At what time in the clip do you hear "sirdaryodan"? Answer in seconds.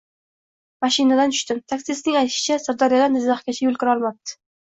2.63-3.19